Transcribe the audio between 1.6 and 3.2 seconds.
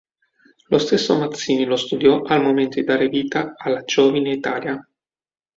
lo studiò al momento di dare